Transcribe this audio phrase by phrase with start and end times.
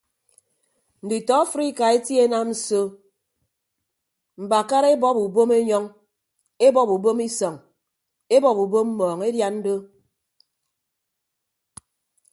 [1.05, 2.81] Nditọ afrika etie enam so
[4.43, 5.85] mbakara ebọp ubom enyọñ
[6.65, 7.55] ebọp ubom isọñ
[8.35, 9.75] ebọp ubom mmọọñ edian do.